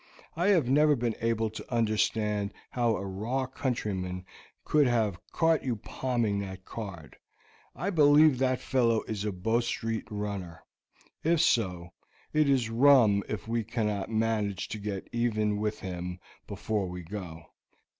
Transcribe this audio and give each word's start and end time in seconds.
I 0.35 0.47
have 0.47 0.67
never 0.67 0.95
been 0.95 1.15
able 1.21 1.51
to 1.51 1.71
understand 1.71 2.55
how 2.71 2.95
a 2.95 3.05
raw 3.05 3.45
countryman 3.45 4.25
could 4.65 4.87
have 4.87 5.19
caught 5.31 5.63
you 5.63 5.75
palming 5.75 6.39
that 6.39 6.65
card. 6.65 7.17
I 7.75 7.91
believe 7.91 8.39
that 8.39 8.59
fellow 8.59 9.03
is 9.03 9.25
a 9.25 9.31
Bow 9.31 9.59
Street 9.59 10.07
runner; 10.09 10.63
if 11.23 11.39
so, 11.41 11.89
it 12.33 12.49
is 12.49 12.67
rum 12.71 13.21
if 13.29 13.47
we 13.47 13.63
cannot 13.63 14.09
manage 14.09 14.69
to 14.69 14.79
get 14.79 15.07
even 15.11 15.57
with 15.57 15.81
him 15.81 16.19
before 16.47 16.87
we 16.89 17.03
go. 17.03 17.51